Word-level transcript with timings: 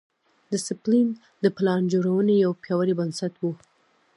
ګوسپلن 0.49 1.07
د 1.43 1.45
پلان 1.57 1.81
جوړونې 1.93 2.35
یو 2.45 2.51
پیاوړی 2.61 2.93
بنسټ 2.99 3.33
و 3.41 3.43